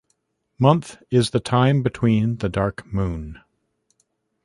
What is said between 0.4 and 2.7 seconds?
Month is the time between the